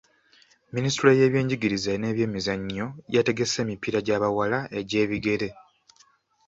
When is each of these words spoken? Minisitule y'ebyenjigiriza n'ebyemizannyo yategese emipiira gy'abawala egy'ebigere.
Minisitule 0.73 1.11
y'ebyenjigiriza 1.19 1.91
n'ebyemizannyo 1.97 2.85
yategese 3.15 3.57
emipiira 3.63 3.99
gy'abawala 4.07 4.59
egy'ebigere. 4.79 5.49